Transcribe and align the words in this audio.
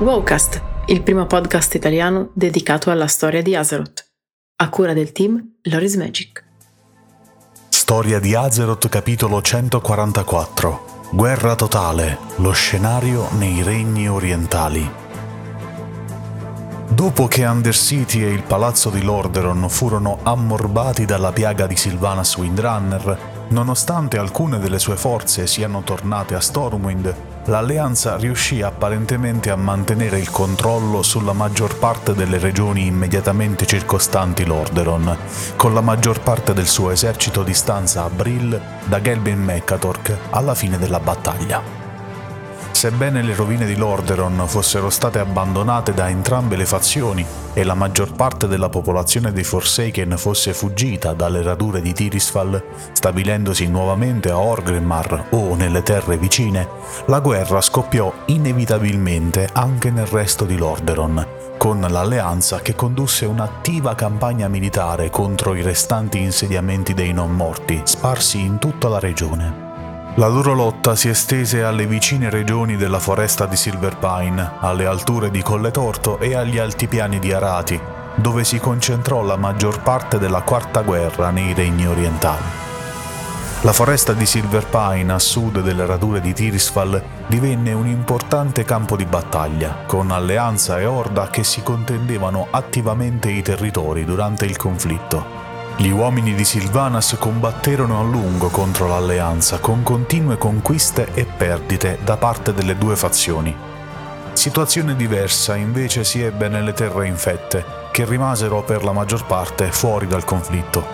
Wowcast, 0.00 0.62
il 0.86 1.02
primo 1.02 1.26
podcast 1.26 1.74
italiano 1.74 2.30
dedicato 2.32 2.90
alla 2.90 3.06
storia 3.06 3.42
di 3.42 3.54
Azeroth, 3.54 4.02
a 4.56 4.70
cura 4.70 4.94
del 4.94 5.12
team 5.12 5.58
Loris 5.64 5.96
Magic. 5.96 6.42
Storia 7.68 8.18
di 8.18 8.34
Azeroth 8.34 8.88
capitolo 8.88 9.42
144 9.42 11.08
Guerra 11.10 11.54
totale, 11.54 12.16
lo 12.36 12.50
scenario 12.52 13.28
nei 13.32 13.62
regni 13.62 14.08
orientali. 14.08 14.90
Dopo 16.88 17.26
che 17.26 17.44
Undercity 17.44 18.22
e 18.22 18.30
il 18.30 18.42
palazzo 18.42 18.88
di 18.88 19.02
Lordaeron 19.02 19.68
furono 19.68 20.20
ammorbati 20.22 21.04
dalla 21.04 21.30
piaga 21.30 21.66
di 21.66 21.76
Sylvanas 21.76 22.38
Windrunner, 22.38 23.29
Nonostante 23.50 24.16
alcune 24.16 24.60
delle 24.60 24.78
sue 24.78 24.94
forze 24.96 25.48
siano 25.48 25.82
tornate 25.82 26.36
a 26.36 26.40
Stormwind, 26.40 27.14
l'alleanza 27.46 28.16
riuscì 28.16 28.62
apparentemente 28.62 29.50
a 29.50 29.56
mantenere 29.56 30.20
il 30.20 30.30
controllo 30.30 31.02
sulla 31.02 31.32
maggior 31.32 31.76
parte 31.76 32.14
delle 32.14 32.38
regioni 32.38 32.86
immediatamente 32.86 33.66
circostanti 33.66 34.44
Lordaeron, 34.44 35.16
con 35.56 35.74
la 35.74 35.80
maggior 35.80 36.20
parte 36.20 36.54
del 36.54 36.68
suo 36.68 36.90
esercito 36.90 37.42
di 37.42 37.54
stanza 37.54 38.04
a 38.04 38.08
Brill 38.08 38.60
da 38.84 39.00
Gelbin 39.00 39.42
Meccatork 39.42 40.16
alla 40.30 40.54
fine 40.54 40.78
della 40.78 41.00
battaglia. 41.00 41.79
Sebbene 42.72 43.22
le 43.22 43.34
rovine 43.34 43.66
di 43.66 43.76
Lordaeron 43.76 44.44
fossero 44.46 44.88
state 44.88 45.18
abbandonate 45.18 45.92
da 45.92 46.08
entrambe 46.08 46.56
le 46.56 46.64
fazioni 46.64 47.24
e 47.52 47.62
la 47.62 47.74
maggior 47.74 48.14
parte 48.14 48.46
della 48.46 48.70
popolazione 48.70 49.32
dei 49.32 49.44
Forsaken 49.44 50.16
fosse 50.16 50.54
fuggita 50.54 51.12
dalle 51.12 51.42
radure 51.42 51.82
di 51.82 51.92
Tirisfal, 51.92 52.62
stabilendosi 52.92 53.66
nuovamente 53.66 54.30
a 54.30 54.38
Orgrimmar 54.38 55.26
o 55.30 55.54
nelle 55.54 55.82
terre 55.82 56.16
vicine, 56.16 56.66
la 57.06 57.20
guerra 57.20 57.60
scoppiò 57.60 58.10
inevitabilmente 58.26 59.50
anche 59.52 59.90
nel 59.90 60.06
resto 60.06 60.44
di 60.46 60.56
Lordaeron, 60.56 61.26
con 61.58 61.80
l'alleanza 61.80 62.60
che 62.60 62.74
condusse 62.74 63.26
un'attiva 63.26 63.94
campagna 63.94 64.48
militare 64.48 65.10
contro 65.10 65.54
i 65.54 65.60
restanti 65.60 66.18
insediamenti 66.18 66.94
dei 66.94 67.12
non 67.12 67.34
morti, 67.34 67.82
sparsi 67.84 68.40
in 68.40 68.58
tutta 68.58 68.88
la 68.88 68.98
regione. 68.98 69.69
La 70.20 70.28
loro 70.28 70.52
lotta 70.52 70.96
si 70.96 71.08
estese 71.08 71.62
alle 71.62 71.86
vicine 71.86 72.28
regioni 72.28 72.76
della 72.76 72.98
foresta 72.98 73.46
di 73.46 73.56
Silverpine, 73.56 74.50
alle 74.60 74.84
alture 74.84 75.30
di 75.30 75.40
Colle 75.40 75.70
Torto 75.70 76.18
e 76.18 76.34
agli 76.34 76.58
altipiani 76.58 77.18
di 77.18 77.32
Arati, 77.32 77.80
dove 78.16 78.44
si 78.44 78.58
concentrò 78.58 79.22
la 79.22 79.36
maggior 79.36 79.80
parte 79.80 80.18
della 80.18 80.42
Quarta 80.42 80.82
Guerra 80.82 81.30
nei 81.30 81.54
regni 81.54 81.86
orientali. 81.86 82.44
La 83.62 83.72
foresta 83.72 84.12
di 84.12 84.26
Silverpine, 84.26 85.10
a 85.10 85.18
sud 85.18 85.62
delle 85.62 85.86
radure 85.86 86.20
di 86.20 86.34
Tirisfal, 86.34 87.02
divenne 87.26 87.72
un 87.72 87.86
importante 87.86 88.62
campo 88.64 88.96
di 88.96 89.06
battaglia, 89.06 89.84
con 89.86 90.10
alleanza 90.10 90.78
e 90.78 90.84
orda 90.84 91.30
che 91.30 91.44
si 91.44 91.62
contendevano 91.62 92.48
attivamente 92.50 93.30
i 93.30 93.40
territori 93.40 94.04
durante 94.04 94.44
il 94.44 94.58
conflitto. 94.58 95.49
Gli 95.80 95.88
uomini 95.88 96.34
di 96.34 96.44
Silvanas 96.44 97.16
combatterono 97.18 98.00
a 98.00 98.02
lungo 98.02 98.48
contro 98.48 98.86
l'alleanza, 98.86 99.60
con 99.60 99.82
continue 99.82 100.36
conquiste 100.36 101.08
e 101.14 101.24
perdite 101.24 102.00
da 102.04 102.18
parte 102.18 102.52
delle 102.52 102.76
due 102.76 102.96
fazioni. 102.96 103.56
Situazione 104.34 104.94
diversa 104.94 105.56
invece 105.56 106.04
si 106.04 106.20
ebbe 106.20 106.50
nelle 106.50 106.74
terre 106.74 107.06
infette, 107.06 107.64
che 107.92 108.04
rimasero 108.04 108.62
per 108.62 108.84
la 108.84 108.92
maggior 108.92 109.24
parte 109.24 109.72
fuori 109.72 110.06
dal 110.06 110.24
conflitto. 110.24 110.84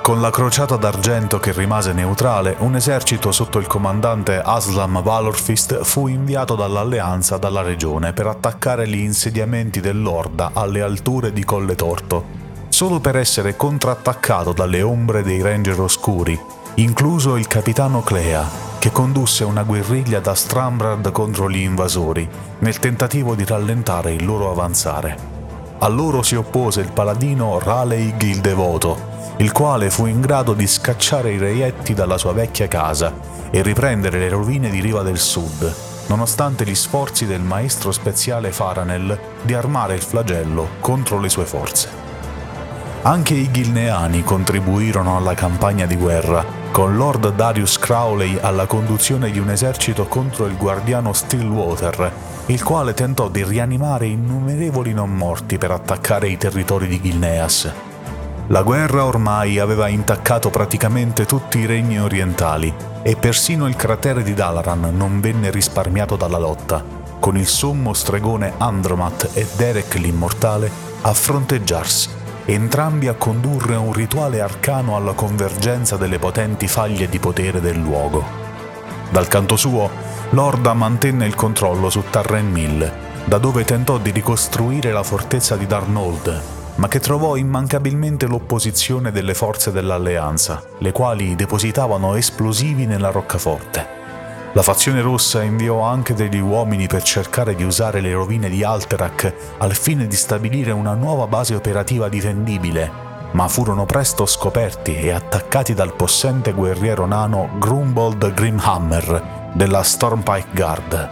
Con 0.00 0.20
la 0.20 0.30
crociata 0.30 0.76
d'argento 0.76 1.40
che 1.40 1.50
rimase 1.50 1.92
neutrale, 1.92 2.54
un 2.60 2.76
esercito 2.76 3.32
sotto 3.32 3.58
il 3.58 3.66
comandante 3.66 4.40
Aslam 4.40 5.02
Valorfist 5.02 5.82
fu 5.82 6.06
inviato 6.06 6.54
dall'alleanza 6.54 7.36
dalla 7.36 7.62
regione 7.62 8.12
per 8.12 8.28
attaccare 8.28 8.86
gli 8.86 9.00
insediamenti 9.00 9.80
dell'Orda 9.80 10.52
alle 10.54 10.82
alture 10.82 11.32
di 11.32 11.44
Colle 11.44 11.74
Torto, 11.74 12.45
solo 12.76 13.00
per 13.00 13.16
essere 13.16 13.56
contrattaccato 13.56 14.52
dalle 14.52 14.82
ombre 14.82 15.22
dei 15.22 15.40
Ranger 15.40 15.80
Oscuri, 15.80 16.38
incluso 16.74 17.36
il 17.36 17.46
capitano 17.46 18.02
Clea, 18.02 18.46
che 18.78 18.92
condusse 18.92 19.44
una 19.44 19.62
guerriglia 19.62 20.20
da 20.20 20.34
Strambrad 20.34 21.10
contro 21.10 21.48
gli 21.48 21.60
invasori, 21.60 22.28
nel 22.58 22.78
tentativo 22.78 23.34
di 23.34 23.46
rallentare 23.46 24.12
il 24.12 24.26
loro 24.26 24.50
avanzare. 24.50 25.16
A 25.78 25.88
loro 25.88 26.22
si 26.22 26.34
oppose 26.34 26.82
il 26.82 26.92
paladino 26.92 27.58
Raleigh 27.58 28.22
il 28.24 28.42
Devoto, 28.42 28.98
il 29.38 29.52
quale 29.52 29.88
fu 29.88 30.04
in 30.04 30.20
grado 30.20 30.52
di 30.52 30.66
scacciare 30.66 31.32
i 31.32 31.38
reietti 31.38 31.94
dalla 31.94 32.18
sua 32.18 32.34
vecchia 32.34 32.68
casa 32.68 33.10
e 33.50 33.62
riprendere 33.62 34.18
le 34.18 34.28
rovine 34.28 34.68
di 34.68 34.80
Riva 34.80 35.00
del 35.00 35.18
Sud, 35.18 35.74
nonostante 36.08 36.66
gli 36.66 36.74
sforzi 36.74 37.24
del 37.24 37.40
maestro 37.40 37.90
speziale 37.90 38.52
Faranel 38.52 39.18
di 39.40 39.54
armare 39.54 39.94
il 39.94 40.02
flagello 40.02 40.72
contro 40.80 41.18
le 41.18 41.30
sue 41.30 41.46
forze. 41.46 42.05
Anche 43.02 43.34
i 43.34 43.50
Gilneani 43.52 44.24
contribuirono 44.24 45.16
alla 45.16 45.34
campagna 45.34 45.86
di 45.86 45.94
guerra, 45.94 46.44
con 46.72 46.96
Lord 46.96 47.34
Darius 47.34 47.78
Crowley 47.78 48.36
alla 48.40 48.66
conduzione 48.66 49.30
di 49.30 49.38
un 49.38 49.50
esercito 49.50 50.06
contro 50.06 50.46
il 50.46 50.56
guardiano 50.56 51.12
Stillwater, 51.12 52.12
il 52.46 52.62
quale 52.64 52.94
tentò 52.94 53.28
di 53.28 53.44
rianimare 53.44 54.06
innumerevoli 54.06 54.92
non 54.92 55.14
morti 55.14 55.56
per 55.56 55.70
attaccare 55.70 56.28
i 56.28 56.36
territori 56.36 56.88
di 56.88 57.00
Gilneas. 57.00 57.72
La 58.48 58.62
guerra 58.62 59.04
ormai 59.04 59.58
aveva 59.58 59.88
intaccato 59.88 60.50
praticamente 60.50 61.26
tutti 61.26 61.58
i 61.58 61.66
regni 61.66 62.00
orientali 62.00 62.72
e 63.02 63.16
persino 63.16 63.68
il 63.68 63.76
cratere 63.76 64.22
di 64.22 64.34
Dalaran 64.34 64.92
non 64.96 65.20
venne 65.20 65.50
risparmiato 65.50 66.16
dalla 66.16 66.38
lotta, 66.38 66.84
con 67.20 67.36
il 67.36 67.46
sommo 67.46 67.92
stregone 67.92 68.54
Andromat 68.58 69.30
e 69.32 69.46
Derek 69.56 69.94
l'immortale 69.94 70.70
a 71.02 71.12
fronteggiarsi 71.12 72.15
entrambi 72.54 73.08
a 73.08 73.14
condurre 73.14 73.74
un 73.74 73.92
rituale 73.92 74.40
arcano 74.40 74.96
alla 74.96 75.12
convergenza 75.14 75.96
delle 75.96 76.18
potenti 76.18 76.68
faglie 76.68 77.08
di 77.08 77.18
potere 77.18 77.60
del 77.60 77.76
luogo. 77.76 78.24
Dal 79.10 79.26
canto 79.28 79.56
suo, 79.56 79.90
Lorda 80.30 80.72
mantenne 80.74 81.26
il 81.26 81.34
controllo 81.34 81.90
su 81.90 82.02
Tarren 82.08 82.50
Mill, 82.50 82.92
da 83.24 83.38
dove 83.38 83.64
tentò 83.64 83.98
di 83.98 84.10
ricostruire 84.10 84.92
la 84.92 85.02
fortezza 85.02 85.56
di 85.56 85.66
Darnold, 85.66 86.42
ma 86.76 86.88
che 86.88 87.00
trovò 87.00 87.36
immancabilmente 87.36 88.26
l'opposizione 88.26 89.10
delle 89.10 89.34
forze 89.34 89.72
dell'alleanza, 89.72 90.62
le 90.78 90.92
quali 90.92 91.34
depositavano 91.34 92.14
esplosivi 92.14 92.86
nella 92.86 93.10
roccaforte. 93.10 94.05
La 94.56 94.62
fazione 94.62 95.02
rossa 95.02 95.42
inviò 95.42 95.82
anche 95.82 96.14
degli 96.14 96.38
uomini 96.38 96.86
per 96.86 97.02
cercare 97.02 97.54
di 97.54 97.62
usare 97.62 98.00
le 98.00 98.14
rovine 98.14 98.48
di 98.48 98.64
Alterac 98.64 99.34
al 99.58 99.74
fine 99.74 100.06
di 100.06 100.16
stabilire 100.16 100.70
una 100.70 100.94
nuova 100.94 101.26
base 101.26 101.54
operativa 101.54 102.08
difendibile, 102.08 102.90
ma 103.32 103.48
furono 103.48 103.84
presto 103.84 104.24
scoperti 104.24 104.94
e 104.94 105.10
attaccati 105.10 105.74
dal 105.74 105.92
possente 105.92 106.52
guerriero 106.52 107.04
nano 107.04 107.50
Grumbold 107.58 108.32
Grimhammer 108.32 109.50
della 109.52 109.82
Stormpike 109.82 110.48
Guard. 110.54 111.10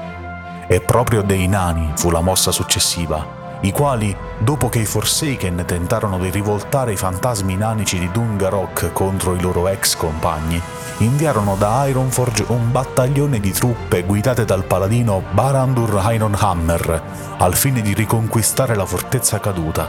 E 0.67 0.81
proprio 0.81 1.21
dei 1.21 1.47
nani 1.47 1.93
fu 1.97 2.09
la 2.09 2.23
mossa 2.23 2.51
successiva, 2.51 3.44
i 3.65 3.73
quali, 3.73 4.15
dopo 4.39 4.69
che 4.69 4.81
i 4.81 4.85
Forsaken 4.85 5.65
tentarono 5.67 6.19
di 6.19 6.31
rivoltare 6.31 6.93
i 6.93 6.97
fantasmi 6.97 7.57
nanici 7.57 7.99
di 7.99 8.11
Dungarok 8.11 8.93
contro 8.93 9.35
i 9.35 9.41
loro 9.41 9.69
ex 9.69 9.97
compagni, 9.97 10.61
inviarono 10.99 11.57
da 11.57 11.87
Ironforge 11.87 12.45
un 12.49 12.71
battaglione 12.71 13.41
di 13.41 13.53
truppe 13.53 14.03
guidate 14.03 14.45
dal 14.45 14.65
paladino 14.65 15.23
Barandur 15.33 16.03
Ironhammer 16.13 17.03
al 17.39 17.55
fine 17.55 17.81
di 17.81 17.95
riconquistare 17.95 18.75
la 18.75 18.87
fortezza 18.87 19.41
caduta. 19.41 19.89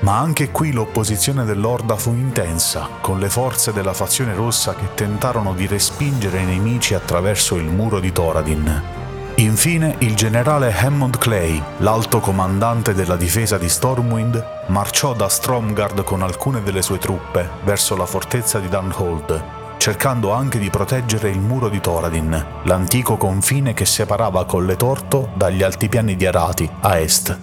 Ma 0.00 0.18
anche 0.18 0.50
qui 0.50 0.72
l'opposizione 0.72 1.44
dell'Orda 1.44 1.96
fu 1.96 2.10
intensa, 2.10 2.88
con 3.00 3.18
le 3.18 3.28
forze 3.28 3.72
della 3.72 3.94
fazione 3.94 4.34
rossa 4.34 4.74
che 4.74 4.94
tentarono 4.94 5.54
di 5.54 5.66
respingere 5.66 6.40
i 6.40 6.44
nemici 6.44 6.94
attraverso 6.94 7.56
il 7.56 7.64
muro 7.64 7.98
di 7.98 8.12
Thoradin. 8.12 8.97
Infine 9.38 9.94
il 10.00 10.16
generale 10.16 10.74
Hammond 10.76 11.16
Clay, 11.16 11.62
l'alto 11.78 12.18
comandante 12.18 12.92
della 12.92 13.14
difesa 13.14 13.56
di 13.56 13.68
Stormwind, 13.68 14.64
marciò 14.66 15.14
da 15.14 15.28
Stromgard 15.28 16.02
con 16.02 16.22
alcune 16.22 16.60
delle 16.64 16.82
sue 16.82 16.98
truppe 16.98 17.48
verso 17.62 17.94
la 17.94 18.04
fortezza 18.04 18.58
di 18.58 18.68
Dunhold, 18.68 19.76
cercando 19.76 20.32
anche 20.32 20.58
di 20.58 20.70
proteggere 20.70 21.30
il 21.30 21.38
muro 21.38 21.68
di 21.68 21.80
Thoradin, 21.80 22.46
l'antico 22.64 23.16
confine 23.16 23.74
che 23.74 23.84
separava 23.84 24.44
Colle 24.44 24.74
Torto 24.74 25.28
dagli 25.34 25.62
altipiani 25.62 26.16
di 26.16 26.26
Arati 26.26 26.68
a 26.80 26.98
est. 26.98 27.38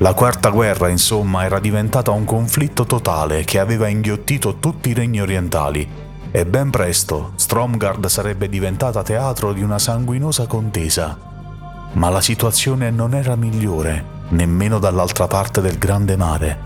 La 0.00 0.12
quarta 0.12 0.50
guerra, 0.50 0.88
insomma, 0.88 1.42
era 1.42 1.58
diventata 1.58 2.10
un 2.10 2.26
conflitto 2.26 2.84
totale 2.84 3.44
che 3.44 3.58
aveva 3.58 3.88
inghiottito 3.88 4.58
tutti 4.58 4.90
i 4.90 4.94
regni 4.94 5.22
orientali 5.22 6.06
e 6.38 6.46
ben 6.46 6.70
presto 6.70 7.32
Stromgard 7.34 8.06
sarebbe 8.06 8.48
diventata 8.48 9.02
teatro 9.02 9.52
di 9.52 9.60
una 9.60 9.80
sanguinosa 9.80 10.46
contesa. 10.46 11.18
Ma 11.94 12.10
la 12.10 12.20
situazione 12.20 12.92
non 12.92 13.12
era 13.12 13.34
migliore, 13.34 14.04
nemmeno 14.28 14.78
dall'altra 14.78 15.26
parte 15.26 15.60
del 15.60 15.78
grande 15.78 16.16
mare. 16.16 16.58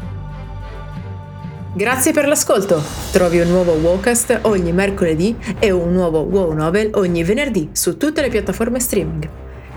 Grazie 1.72 2.12
per 2.12 2.28
l'ascolto! 2.28 2.82
Trovi 3.12 3.40
un 3.40 3.48
nuovo 3.48 3.72
Wowcast 3.72 4.40
ogni 4.42 4.72
mercoledì 4.72 5.34
e 5.58 5.70
un 5.70 5.90
nuovo 5.90 6.18
Wow 6.18 6.52
Novel 6.52 6.90
ogni 6.96 7.24
venerdì 7.24 7.70
su 7.72 7.96
tutte 7.96 8.20
le 8.20 8.28
piattaforme 8.28 8.78
streaming. 8.78 9.26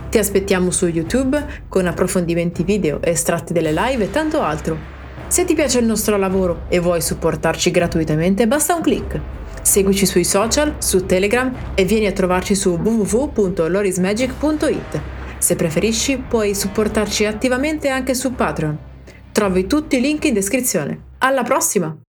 Ti 0.10 0.18
aspettiamo 0.18 0.72
su 0.72 0.88
YouTube 0.88 1.64
con 1.70 1.88
approfondimenti 1.88 2.64
video, 2.64 3.02
estratti 3.02 3.54
delle 3.54 3.72
live 3.72 4.04
e 4.04 4.12
tanto 4.12 4.42
altro. 4.42 4.78
Se 5.28 5.46
ti 5.46 5.54
piace 5.56 5.80
il 5.80 5.86
nostro 5.86 6.18
lavoro 6.18 6.64
e 6.68 6.80
vuoi 6.80 7.02
supportarci 7.02 7.72
gratuitamente, 7.72 8.46
basta 8.46 8.76
un 8.76 8.82
clic. 8.82 9.20
Seguici 9.66 10.06
sui 10.06 10.24
social, 10.24 10.76
su 10.78 11.08
Telegram 11.08 11.52
e 11.74 11.86
vieni 11.86 12.06
a 12.06 12.12
trovarci 12.12 12.54
su 12.54 12.76
www.lorismagic.it. 12.76 15.02
Se 15.40 15.56
preferisci, 15.56 16.20
puoi 16.20 16.54
supportarci 16.54 17.26
attivamente 17.26 17.90
anche 17.90 18.14
su 18.14 18.36
Patreon. 18.36 18.78
Trovi 19.32 19.66
tutti 19.66 19.98
i 19.98 20.02
link 20.02 20.26
in 20.26 20.36
descrizione. 20.36 21.14
Alla 21.18 21.42
prossima! 21.42 22.05